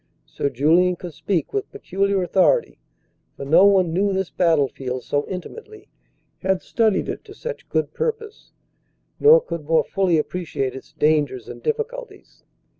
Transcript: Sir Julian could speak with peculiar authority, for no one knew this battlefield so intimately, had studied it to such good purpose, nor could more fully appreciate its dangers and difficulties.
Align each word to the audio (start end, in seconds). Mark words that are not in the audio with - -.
Sir 0.25 0.49
Julian 0.49 0.95
could 0.95 1.13
speak 1.13 1.53
with 1.53 1.71
peculiar 1.71 2.23
authority, 2.23 2.79
for 3.37 3.45
no 3.45 3.65
one 3.65 3.93
knew 3.93 4.11
this 4.11 4.31
battlefield 4.31 5.03
so 5.03 5.27
intimately, 5.27 5.89
had 6.39 6.63
studied 6.63 7.07
it 7.07 7.23
to 7.25 7.35
such 7.35 7.69
good 7.69 7.93
purpose, 7.93 8.51
nor 9.19 9.39
could 9.39 9.65
more 9.65 9.83
fully 9.83 10.17
appreciate 10.17 10.73
its 10.73 10.91
dangers 10.91 11.47
and 11.47 11.61
difficulties. 11.61 12.43